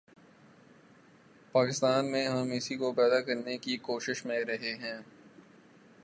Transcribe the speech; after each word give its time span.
پاکستان 1.51 2.11
میں 2.11 2.27
ہم 2.27 2.51
اسی 2.51 2.75
کو 2.75 2.91
پیدا 2.91 3.21
کرنے 3.21 3.57
کی 3.57 3.77
کوشش 3.77 4.25
میں 4.25 4.43
رہے 4.43 4.73
ہیں۔ 4.75 4.99